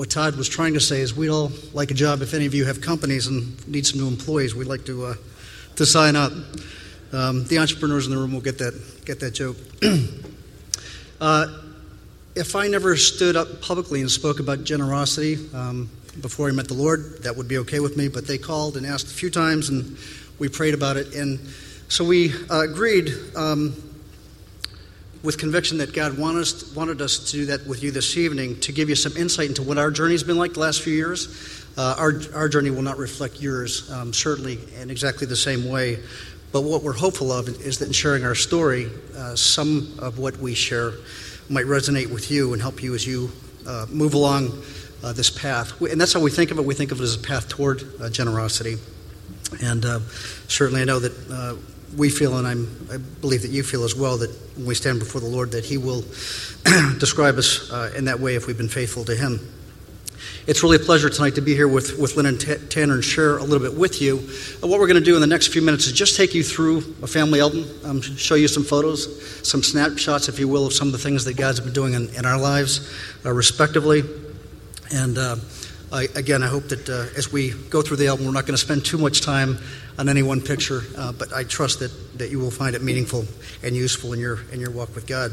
[0.00, 2.22] what Todd was trying to say is we'd all like a job.
[2.22, 5.14] If any of you have companies and need some new employees, we'd like to, uh,
[5.76, 6.32] to sign up.
[7.12, 9.58] Um, the entrepreneurs in the room will get that, get that joke.
[11.20, 11.48] uh,
[12.34, 15.90] if I never stood up publicly and spoke about generosity um,
[16.22, 18.08] before I met the Lord, that would be okay with me.
[18.08, 19.98] But they called and asked a few times, and
[20.38, 21.14] we prayed about it.
[21.14, 21.38] And
[21.88, 23.74] so we uh, agreed um,
[25.22, 28.58] with conviction that God wanted us, wanted us to do that with you this evening
[28.60, 31.66] to give you some insight into what our journey's been like the last few years.
[31.76, 35.98] Uh, our, our journey will not reflect yours, um, certainly in exactly the same way.
[36.52, 40.36] But what we're hopeful of is that in sharing our story, uh, some of what
[40.38, 40.92] we share
[41.48, 43.30] might resonate with you and help you as you
[43.66, 44.62] uh, move along
[45.02, 45.80] uh, this path.
[45.80, 46.64] And that's how we think of it.
[46.64, 48.76] We think of it as a path toward uh, generosity.
[49.62, 50.00] And uh,
[50.48, 51.58] certainly, I know that
[51.96, 54.98] we feel, and I'm, i believe that you feel as well, that when we stand
[54.98, 56.02] before the Lord, that He will
[56.98, 59.40] describe us uh, in that way if we've been faithful to Him.
[60.46, 63.04] It's really a pleasure tonight to be here with, with Lynn and T- Tanner and
[63.04, 64.16] share a little bit with you.
[64.62, 66.42] Uh, what we're going to do in the next few minutes is just take you
[66.42, 70.72] through a family album, um, show you some photos, some snapshots, if you will, of
[70.72, 72.92] some of the things that God's been doing in, in our lives,
[73.24, 74.02] uh, respectively.
[74.92, 75.36] And uh,
[75.92, 78.54] I, again, I hope that uh, as we go through the album, we're not going
[78.54, 79.58] to spend too much time
[79.98, 83.24] on any one picture, uh, but I trust that, that you will find it meaningful
[83.64, 85.32] and useful in your, in your walk with God.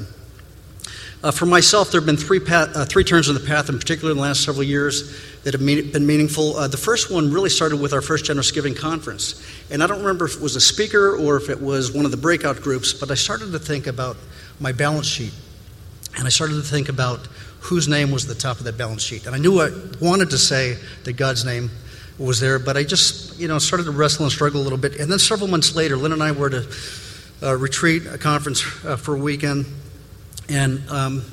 [1.24, 3.78] Uh, for myself, there have been three, path, uh, three turns in the path, in
[3.78, 6.56] particular in the last several years, that have been meaningful.
[6.56, 9.44] Uh, the first one really started with our first Generous Giving conference.
[9.70, 12.12] And I don't remember if it was a speaker or if it was one of
[12.12, 14.18] the breakout groups, but I started to think about
[14.60, 15.34] my balance sheet.
[16.18, 17.28] And I started to think about
[17.68, 19.26] whose name was the top of that balance sheet.
[19.26, 21.70] And I knew I wanted to say that God's name
[22.18, 25.00] was there, but I just, you know, started to wrestle and struggle a little bit.
[25.00, 28.96] And then several months later, Lynn and I were a, a retreat, a conference uh,
[28.96, 29.66] for a weekend,
[30.48, 31.24] and um,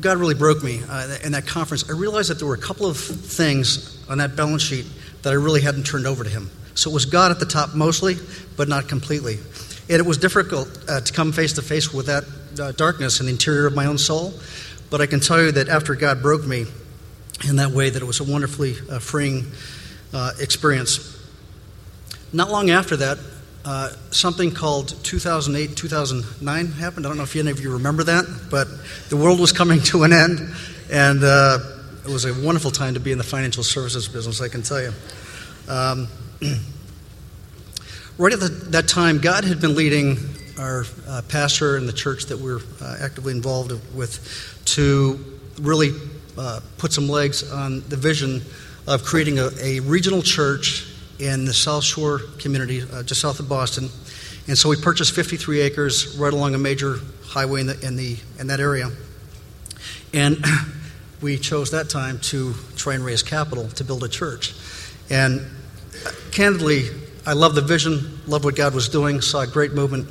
[0.00, 1.90] God really broke me uh, in that conference.
[1.90, 4.86] I realized that there were a couple of things on that balance sheet
[5.22, 6.50] that I really hadn't turned over to Him.
[6.74, 8.14] So it was God at the top mostly,
[8.56, 9.38] but not completely.
[9.90, 12.24] And it was difficult uh, to come face to face with that
[12.60, 14.32] uh, darkness in the interior of my own soul.
[14.90, 16.66] But I can tell you that after God broke me
[17.46, 19.46] in that way, that it was a wonderfully uh, freeing
[20.12, 21.14] uh, experience.
[22.32, 23.18] Not long after that,
[23.64, 27.06] uh, something called 2008 2009 happened.
[27.06, 28.66] I don't know if any of you remember that, but
[29.10, 30.40] the world was coming to an end,
[30.90, 31.58] and uh,
[32.04, 34.80] it was a wonderful time to be in the financial services business, I can tell
[34.80, 34.92] you.
[35.68, 36.08] Um,
[38.18, 40.16] right at the, that time, God had been leading
[40.58, 45.18] our uh, pastor and the church that we're uh, actively involved with to
[45.60, 45.92] really
[46.36, 48.42] uh, put some legs on the vision
[48.86, 50.86] of creating a, a regional church
[51.18, 53.88] in the South Shore community, uh, just south of Boston.
[54.46, 58.16] And so we purchased 53 acres right along a major highway in, the, in, the,
[58.38, 58.88] in that area.
[60.14, 60.44] And
[61.20, 64.54] we chose that time to try and raise capital to build a church.
[65.10, 65.40] And
[66.06, 66.88] uh, candidly,
[67.26, 70.08] I love the vision, love what God was doing, saw a great movement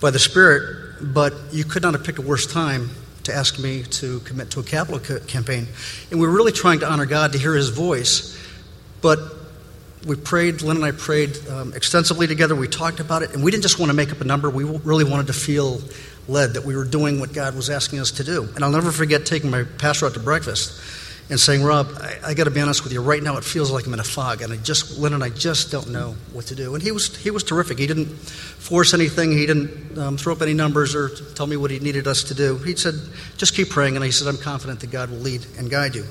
[0.00, 2.90] by the Spirit, but you could not have picked a worse time
[3.24, 5.66] to ask me to commit to a capital campaign.
[6.10, 8.38] And we were really trying to honor God, to hear His voice.
[9.02, 9.18] But
[10.06, 12.54] we prayed, Lynn and I prayed um, extensively together.
[12.54, 14.48] We talked about it, and we didn't just want to make up a number.
[14.48, 15.80] We really wanted to feel
[16.28, 18.48] led that we were doing what God was asking us to do.
[18.54, 20.80] And I'll never forget taking my pastor out to breakfast
[21.30, 23.02] and saying, Rob, I, I got to be honest with you.
[23.02, 25.28] Right now, it feels like I'm in a fog, and I just, Lynn and I
[25.28, 26.74] just don't know what to do.
[26.74, 27.78] And he was, he was terrific.
[27.78, 29.32] He didn't force anything.
[29.32, 32.34] He didn't um, throw up any numbers or tell me what he needed us to
[32.34, 32.56] do.
[32.58, 32.94] He said,
[33.36, 33.96] just keep praying.
[33.96, 36.04] And he said, I'm confident that God will lead and guide you.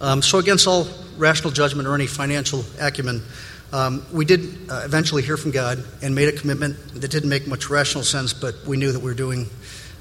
[0.00, 0.86] Um, so, against all
[1.18, 3.22] rational judgment or any financial acumen,
[3.72, 7.46] um, we did uh, eventually hear from God and made a commitment that didn't make
[7.46, 9.46] much rational sense, but we knew that we were doing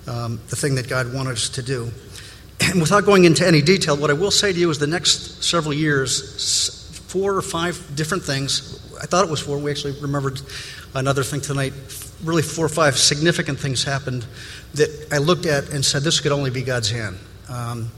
[0.07, 1.91] um, the thing that God wanted us to do.
[2.69, 5.43] And without going into any detail, what I will say to you is the next
[5.43, 10.39] several years, four or five different things, I thought it was four, we actually remembered
[10.93, 11.73] another thing tonight,
[12.23, 14.23] really four or five significant things happened
[14.75, 17.17] that I looked at and said, this could only be God's hand.
[17.49, 17.89] Um,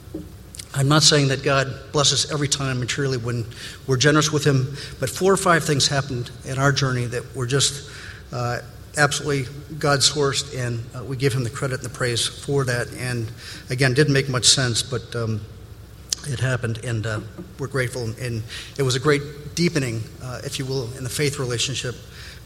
[0.74, 3.46] I'm not saying that God blesses every time materially when
[3.88, 7.46] we're generous with Him, but four or five things happened in our journey that were
[7.46, 7.92] just
[8.32, 8.60] uh,
[8.98, 12.92] absolutely God sourced, and uh, we give him the credit and the praise for that.
[12.94, 13.32] And
[13.70, 15.42] again, didn't make much sense, but um,
[16.28, 17.22] it happened, and uh,
[17.60, 18.04] we're grateful.
[18.04, 18.44] And
[18.78, 19.22] it was a great
[19.56, 21.96] deepening, uh, if you will, in the faith relationship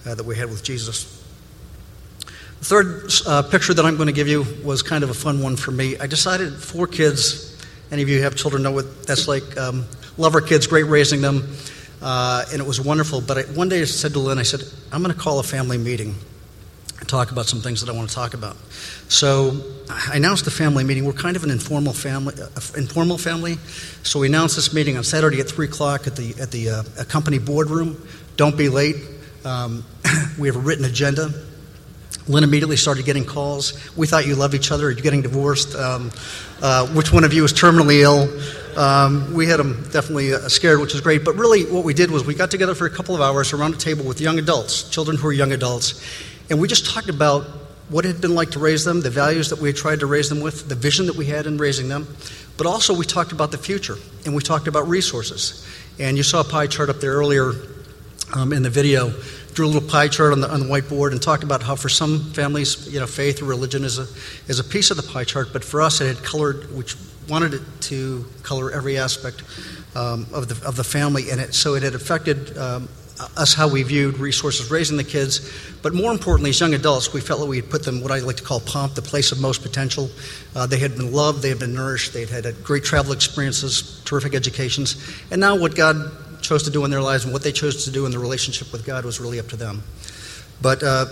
[0.06, 1.24] uh, that we had with Jesus.
[2.60, 5.42] The third uh, picture that I'm going to give you was kind of a fun
[5.42, 5.98] one for me.
[5.98, 7.52] I decided four kids.
[7.92, 9.58] Any of you have children know what that's like.
[9.58, 9.86] Um,
[10.18, 11.48] love our kids, great raising them.
[12.02, 13.22] Uh, and it was wonderful.
[13.22, 15.44] But I, one day I said to Lynn, I said, I'm going to call a
[15.44, 16.16] family meeting.
[17.04, 18.56] Talk about some things that I want to talk about.
[19.10, 21.06] So I announced the family meeting.
[21.06, 23.58] We're kind of an informal family, uh, informal family.
[24.04, 27.04] So we announced this meeting on Saturday at three o'clock at the at the uh,
[27.06, 28.08] company boardroom.
[28.38, 28.98] Don't be late.
[29.44, 29.84] Um,
[30.40, 31.30] we have a written agenda.
[32.28, 33.96] Lynn immediately started getting calls.
[33.96, 34.88] We thought you love each other.
[34.88, 35.76] Are you getting divorced?
[35.76, 36.12] Um,
[36.62, 38.28] uh, which one of you is terminally ill?
[38.80, 41.24] Um, we had them definitely uh, scared, which is great.
[41.24, 43.76] But really, what we did was we got together for a couple of hours around
[43.76, 46.02] a table with young adults, children who are young adults,
[46.50, 47.44] and we just talked about
[47.90, 50.06] what it had been like to raise them, the values that we had tried to
[50.06, 52.08] raise them with, the vision that we had in raising them.
[52.58, 55.68] But also, we talked about the future, and we talked about resources.
[56.00, 57.54] And you saw a pie chart up there earlier
[58.34, 59.14] um, in the video
[59.56, 61.88] drew a little pie chart on the, on the whiteboard and talked about how for
[61.88, 64.06] some families, you know, faith or religion is a,
[64.50, 66.98] is a piece of the pie chart, but for us it had colored, which
[67.30, 69.44] wanted it to color every aspect
[69.96, 71.56] um, of, the, of the family in it.
[71.56, 72.90] So it had affected um,
[73.38, 75.52] us how we viewed resources raising the kids.
[75.82, 78.20] But more importantly, as young adults, we felt that we had put them what I
[78.20, 80.10] like to call POMP, the place of most potential.
[80.56, 84.34] Uh, they had been loved, they had been nourished, they'd had great travel experiences, terrific
[84.34, 84.96] educations.
[85.32, 85.96] And now what God
[86.42, 88.72] chose to do in their lives and what they chose to do in the relationship
[88.72, 89.82] with God was really up to them.
[90.62, 91.06] But uh,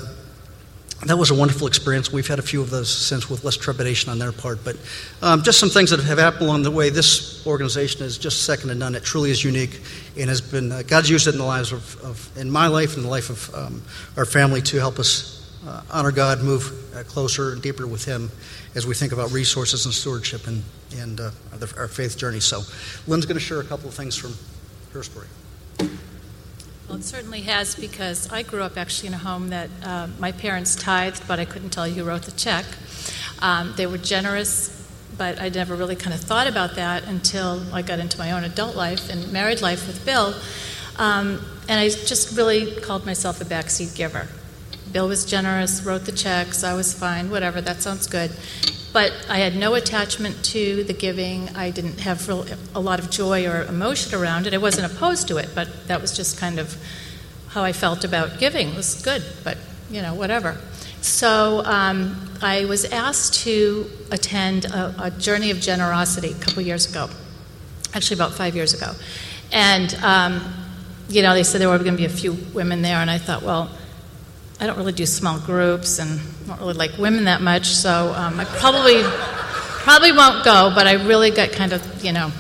[1.08, 2.12] that was a wonderful experience.
[2.12, 4.64] We've had a few of those since with less trepidation on their part.
[4.64, 4.78] But
[5.22, 6.90] um, just some things that have happened along the way.
[6.90, 8.96] This organization is just second to none.
[8.96, 9.82] It truly is unique
[10.18, 12.96] and has been, uh, God's used it in the lives of, of, in my life
[12.96, 13.82] and the life of um,
[14.18, 18.30] our family to help us uh, honor God, move uh, closer and deeper with Him
[18.76, 20.64] as we think about resources and stewardship and,
[20.98, 21.32] and uh,
[21.78, 22.40] our faith journey.
[22.40, 22.62] So,
[23.08, 24.34] Lynn's going to share a couple of things from
[24.94, 25.28] her story.
[26.94, 30.32] Well, it certainly has because I grew up actually in a home that uh, my
[30.32, 32.66] parents tithed, but I couldn't tell you who wrote the check.
[33.40, 34.88] Um, they were generous,
[35.18, 38.44] but I never really kind of thought about that until I got into my own
[38.44, 40.36] adult life and married life with Bill.
[40.98, 44.28] Um, and I just really called myself a backseat giver.
[44.92, 48.30] Bill was generous, wrote the checks, I was fine, whatever, that sounds good.
[48.94, 51.50] But I had no attachment to the giving.
[51.56, 54.54] I didn't have a lot of joy or emotion around it.
[54.54, 56.78] I wasn't opposed to it, but that was just kind of
[57.50, 58.70] how I felt about giving.
[58.70, 59.58] It was good, but
[59.90, 60.58] you know, whatever.
[61.02, 66.90] So um, I was asked to attend a, a, journey of generosity a couple years
[66.90, 67.10] ago,
[67.94, 68.94] actually about five years ago,
[69.52, 70.54] and um,
[71.10, 73.18] you know they said there were going to be a few women there, and I
[73.18, 73.70] thought, well,
[74.64, 78.40] I don't really do small groups and don't really like women that much, so um,
[78.40, 80.72] I probably probably won't go.
[80.74, 82.32] But I really got kind of you know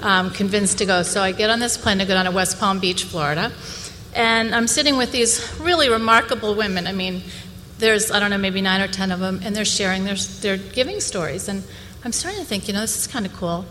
[0.00, 1.02] um, convinced to go.
[1.02, 3.50] So I get on this plane to go down to West Palm Beach, Florida,
[4.14, 6.86] and I'm sitting with these really remarkable women.
[6.86, 7.22] I mean,
[7.78, 10.58] there's I don't know maybe nine or ten of them, and they're sharing their their
[10.58, 11.64] giving stories, and
[12.04, 13.66] I'm starting to think, you know, this is kind of cool.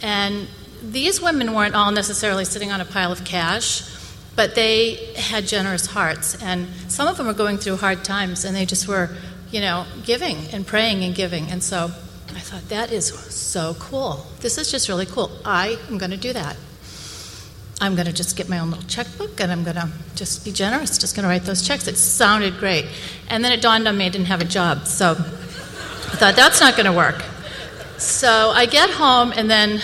[0.00, 0.46] And
[0.80, 3.91] these women weren't all necessarily sitting on a pile of cash
[4.34, 8.56] but they had generous hearts, and some of them were going through hard times, and
[8.56, 9.10] they just were,
[9.50, 11.50] you know, giving and praying and giving.
[11.50, 11.90] And so
[12.34, 14.26] I thought, that is so cool.
[14.40, 15.30] This is just really cool.
[15.44, 16.56] I am going to do that.
[17.80, 20.52] I'm going to just get my own little checkbook and I'm going to just be
[20.52, 21.88] generous, just going to write those checks.
[21.88, 22.86] It sounded great.
[23.28, 24.86] And then it dawned on me I didn't have a job.
[24.86, 27.24] So I thought, that's not going to work.
[27.98, 29.80] So I get home, and then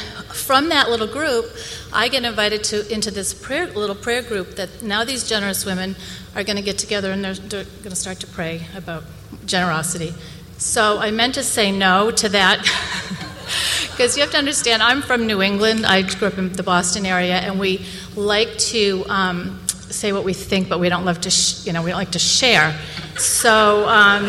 [0.49, 1.45] from that little group,
[1.93, 5.95] I get invited to into this prayer, little prayer group that now these generous women
[6.35, 9.05] are going to get together and they're, they're going to start to pray about
[9.45, 10.15] generosity.
[10.57, 12.61] So I meant to say no to that
[13.91, 15.85] because you have to understand I'm from New England.
[15.85, 17.85] I grew up in the Boston area, and we
[18.17, 21.83] like to um, say what we think, but we don't love to, sh- you know,
[21.83, 22.75] we don't like to share.
[23.19, 24.25] So um,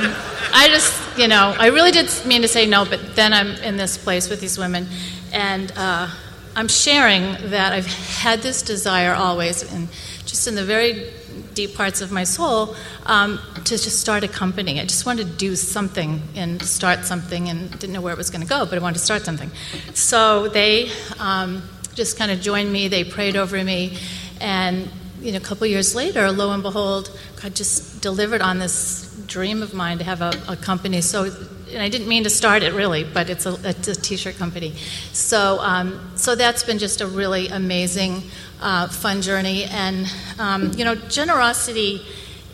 [0.54, 3.78] I just, you know, I really did mean to say no, but then I'm in
[3.78, 4.88] this place with these women,
[5.32, 5.72] and.
[5.76, 6.10] Uh,
[6.56, 9.88] I'm sharing that I've had this desire always, and
[10.26, 11.14] just in the very
[11.54, 14.82] deep parts of my soul, um, to just start a company.
[14.82, 18.30] I just wanted to do something and start something, and didn't know where it was
[18.30, 19.52] going to go, but I wanted to start something.
[19.94, 22.88] So they um, just kind of joined me.
[22.88, 23.98] They prayed over me,
[24.42, 24.90] and
[25.22, 29.62] you know, a couple years later, lo and behold, God just delivered on this dream
[29.62, 31.02] of mine to have a, a company.
[31.02, 31.30] So
[31.72, 34.74] and I didn't mean to start it really, but it's a, it's a t-shirt company.
[35.14, 38.24] So, um, so that's been just a really amazing,
[38.62, 39.66] uh, fun journey.
[39.66, 40.08] And,
[40.40, 42.02] um, you know, generosity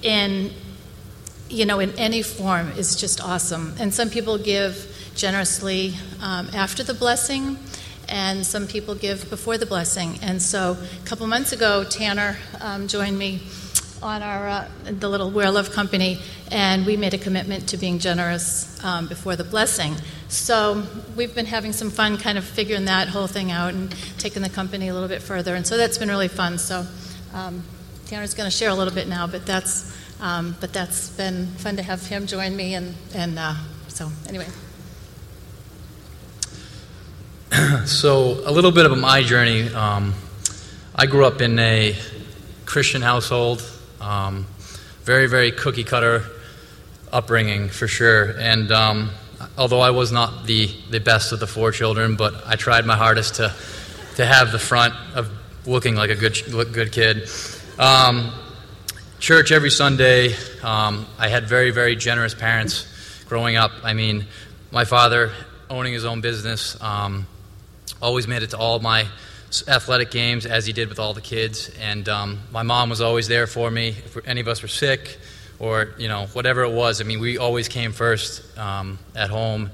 [0.01, 0.51] in,
[1.49, 3.73] you know, in any form is just awesome.
[3.79, 7.57] And some people give generously um, after the blessing,
[8.09, 10.19] and some people give before the blessing.
[10.21, 13.41] And so a couple months ago, Tanner um, joined me
[14.01, 16.19] on our uh, the little Where Love company,
[16.51, 19.95] and we made a commitment to being generous um, before the blessing.
[20.27, 20.83] So
[21.15, 24.49] we've been having some fun, kind of figuring that whole thing out and taking the
[24.49, 26.57] company a little bit further, and so that's been really fun.
[26.57, 26.85] So
[27.33, 27.63] um,
[28.07, 31.75] Tanner's going to share a little bit now, but that's Um, but that's been fun
[31.75, 33.53] to have him join me, and, and uh,
[33.89, 34.47] so anyway.
[37.85, 39.71] So, a little bit of my journey.
[39.73, 40.13] Um,
[40.93, 41.95] I grew up in a
[42.65, 43.63] Christian household,
[44.01, 44.45] um,
[45.03, 46.23] very, very cookie cutter
[47.13, 48.35] upbringing for sure.
[48.39, 49.11] And um,
[49.57, 52.97] although I was not the, the best of the four children, but I tried my
[52.97, 53.53] hardest to,
[54.15, 55.29] to have the front of
[55.65, 56.37] looking like a good,
[56.73, 57.29] good kid.
[57.79, 58.33] Um,
[59.19, 60.33] church every Sunday.
[60.61, 62.85] Um, I had very, very generous parents
[63.29, 63.71] growing up.
[63.83, 64.25] I mean,
[64.71, 65.31] my father
[65.69, 66.81] owning his own business.
[66.81, 67.27] Um,
[68.01, 69.07] always made it to all my
[69.67, 71.71] athletic games as he did with all the kids.
[71.79, 73.89] And um, my mom was always there for me.
[73.89, 75.17] If any of us were sick
[75.59, 79.71] or, you know, whatever it was, I mean, we always came first um, at home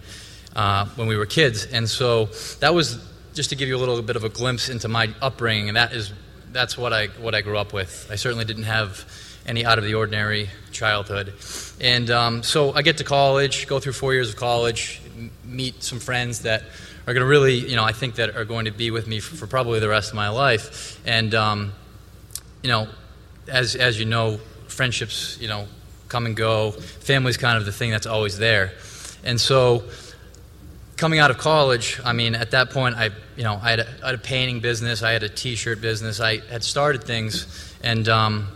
[0.55, 1.65] uh, when we were kids.
[1.65, 2.25] And so
[2.59, 5.69] that was just to give you a little bit of a glimpse into my upbringing.
[5.69, 6.11] And that is,
[6.51, 8.07] that's what I, what I grew up with.
[8.11, 9.05] I certainly didn't have
[9.45, 11.33] any out of the ordinary childhood.
[11.79, 15.01] And um, so I get to college, go through four years of college,
[15.43, 16.63] meet some friends that
[17.07, 19.19] are going to really, you know, I think that are going to be with me
[19.19, 21.01] for, for probably the rest of my life.
[21.05, 21.73] And, um,
[22.61, 22.87] you know,
[23.47, 25.67] as, as you know, friendships, you know,
[26.09, 26.71] come and go.
[26.71, 28.73] Family's kind of the thing that's always there.
[29.23, 29.83] And so,
[30.97, 33.87] coming out of college, I mean, at that point, I, you know, I had a,
[34.03, 38.07] I had a painting business, I had a T-shirt business, I had started things, and
[38.07, 38.47] um,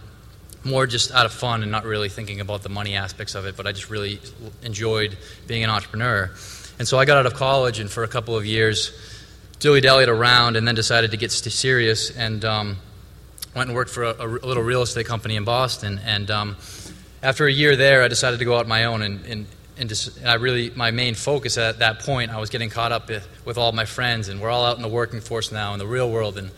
[0.63, 3.55] more just out of fun and not really thinking about the money aspects of it.
[3.55, 4.19] But I just really
[4.61, 6.29] enjoyed being an entrepreneur.
[6.77, 8.91] And so I got out of college and for a couple of years
[9.59, 12.77] dilly dallied around and then decided to get serious and um,
[13.55, 15.99] went and worked for a, a, little real estate company in Boston.
[16.05, 16.57] And um,
[17.23, 19.01] after a year there, I decided to go out on my own.
[19.01, 19.45] And, and,
[19.77, 22.91] and, just, and I really, my main focus at that point, I was getting caught
[22.91, 23.09] up
[23.45, 25.87] with all my friends, and we're all out in the working force now in the
[25.87, 26.37] real world.
[26.37, 26.51] And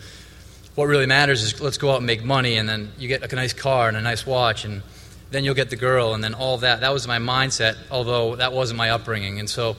[0.74, 3.36] what really matters is let's go out and make money, and then you get a
[3.36, 4.82] nice car and a nice watch, and
[5.30, 6.80] then you'll get the girl, and then all that.
[6.80, 9.38] That was my mindset, although that wasn't my upbringing.
[9.38, 9.76] And so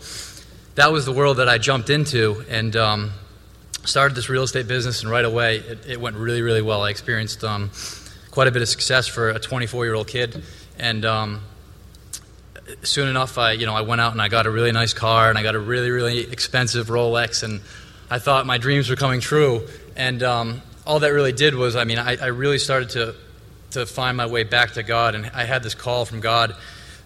[0.75, 3.11] that was the world that I jumped into and um,
[3.85, 5.01] started this real estate business.
[5.01, 6.83] And right away, it, it went really, really well.
[6.83, 7.71] I experienced um,
[8.31, 10.43] quite a bit of success for a 24 year old kid.
[10.77, 11.41] And um,
[12.83, 15.29] soon enough, I, you know, I went out and I got a really nice car
[15.29, 17.43] and I got a really, really expensive Rolex.
[17.43, 17.61] And
[18.09, 19.67] I thought my dreams were coming true.
[19.95, 23.15] And um, all that really did was, I mean, I, I really started to,
[23.71, 25.15] to find my way back to God.
[25.15, 26.55] And I had this call from God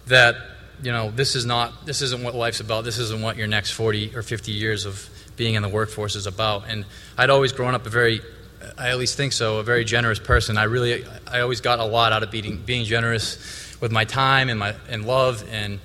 [0.06, 0.36] that
[0.82, 2.84] you know, this is not, this isn't what life's about.
[2.84, 6.26] This isn't what your next 40 or 50 years of being in the workforce is
[6.26, 6.64] about.
[6.68, 6.84] And
[7.16, 8.20] I'd always grown up a very,
[8.78, 10.56] I at least think so, a very generous person.
[10.56, 14.48] I really, I always got a lot out of being, being generous with my time
[14.48, 15.80] and my, and love and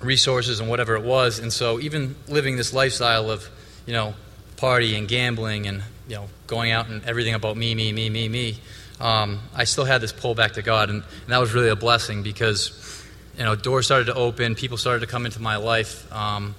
[0.00, 1.38] resources and whatever it was.
[1.38, 3.48] And so even living this lifestyle of,
[3.86, 4.14] you know,
[4.56, 8.28] party and gambling and, you know, going out and everything about me, me, me, me,
[8.28, 8.58] me,
[9.00, 10.90] um, I still had this pull back to God.
[10.90, 13.03] And, and that was really a blessing because
[13.36, 16.54] you know, doors started to open, people started to come into my life, um,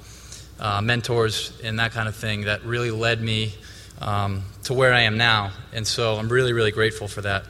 [0.60, 3.54] uh, mentors and that kind of thing that really led me
[4.02, 5.52] um, to where I am now.
[5.74, 7.44] And so I'm really, really grateful for that.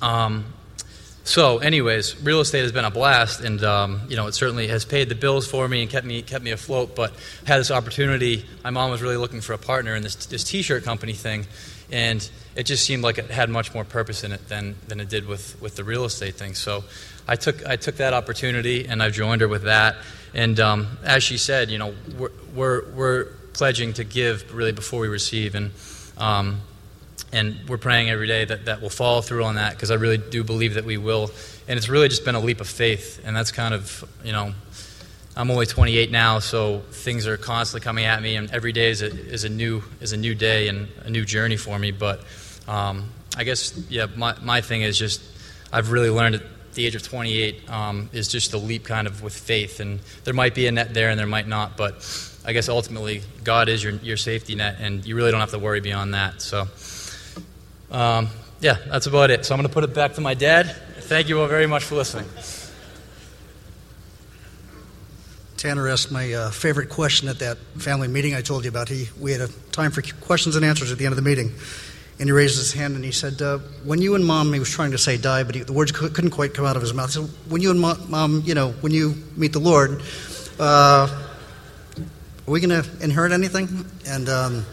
[0.00, 0.44] Um,
[1.24, 4.84] so, anyways, real estate has been a blast, and um, you know it certainly has
[4.84, 6.96] paid the bills for me and kept me kept me afloat.
[6.96, 7.12] But
[7.46, 8.44] had this opportunity.
[8.64, 11.46] My mom was really looking for a partner in this this T-shirt company thing,
[11.92, 15.08] and it just seemed like it had much more purpose in it than than it
[15.08, 16.54] did with with the real estate thing.
[16.54, 16.82] So
[17.28, 19.96] I took, I took that opportunity and I joined her with that.
[20.34, 24.98] And um, as she said, you know, we're, we're, we're, pledging to give really before
[24.98, 25.54] we receive.
[25.54, 25.72] And,
[26.16, 26.62] um,
[27.34, 30.16] and we're praying every day that, that we'll follow through on that because I really
[30.16, 31.30] do believe that we will.
[31.68, 33.20] And it's really just been a leap of faith.
[33.26, 34.54] And that's kind of, you know,
[35.36, 39.00] I'm only 28 now, so things are constantly coming at me, and every day is
[39.00, 41.90] a, is a, new, is a new day and a new journey for me.
[41.90, 42.20] But
[42.68, 45.22] um, I guess, yeah, my, my thing is just
[45.72, 46.42] I've really learned at
[46.74, 49.80] the age of 28 um, is just a leap kind of with faith.
[49.80, 51.94] And there might be a net there and there might not, but
[52.44, 55.58] I guess ultimately God is your, your safety net and you really don't have to
[55.58, 56.42] worry beyond that.
[56.42, 56.66] So,
[57.90, 58.28] um,
[58.60, 59.44] yeah, that's about it.
[59.46, 60.76] So I'm going to put it back to my dad.
[61.00, 62.26] Thank you all very much for listening.
[65.62, 68.88] Tanner asked my uh, favorite question at that family meeting I told you about.
[68.88, 71.52] He, we had a time for questions and answers at the end of the meeting.
[72.18, 74.70] And he raised his hand and he said, uh, When you and mom, he was
[74.70, 77.14] trying to say die, but he, the words couldn't quite come out of his mouth.
[77.14, 80.02] He said, When you and mom, you know, when you meet the Lord,
[80.58, 83.86] uh, are we going to inherit anything?
[84.04, 84.66] And um,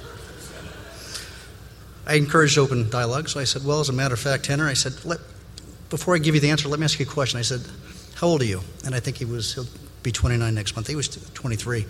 [2.07, 3.29] I encouraged open dialogue.
[3.29, 4.93] So I said, Well, as a matter of fact, Tanner, I said,
[5.91, 7.37] Before I give you the answer, let me ask you a question.
[7.37, 7.61] I said,
[8.15, 8.61] How old are you?
[8.83, 9.55] And I think he was,
[10.03, 10.87] be 29 next month.
[10.87, 11.85] He was 23.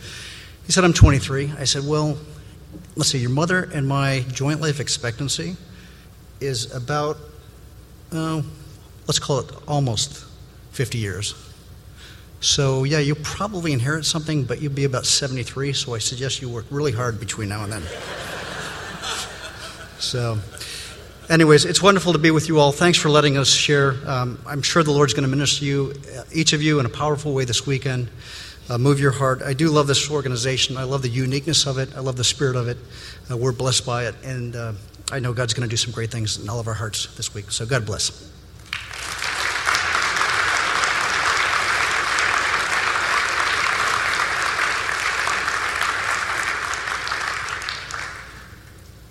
[0.66, 1.54] He said, I'm 23.
[1.58, 2.18] I said, Well,
[2.96, 5.56] let's see, your mother and my joint life expectancy
[6.39, 7.18] is about
[8.12, 8.42] uh,
[9.08, 10.25] let's call it almost
[10.72, 11.36] 50 years.
[12.42, 16.48] So, yeah, you'll probably inherit something, but you'll be about 73, so I suggest you
[16.48, 17.82] work really hard between now and then.
[20.00, 20.39] so,
[21.29, 22.71] anyways, it's wonderful to be with you all.
[22.71, 23.95] Thanks for letting us share.
[24.05, 26.89] Um, I'm sure the Lord's going to minister you, uh, each of you, in a
[26.89, 28.09] powerful way this weekend.
[28.69, 29.41] Uh, move your heart.
[29.41, 30.77] I do love this organization.
[30.77, 31.95] I love the uniqueness of it.
[31.95, 32.77] I love the spirit of it.
[33.29, 34.15] Uh, we're blessed by it.
[34.24, 34.74] And uh,
[35.12, 37.33] I know God's going to do some great things in all of our hearts this
[37.33, 37.51] week.
[37.51, 38.29] So, God bless.